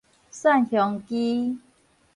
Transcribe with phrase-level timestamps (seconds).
[0.31, 1.59] 蒜香枝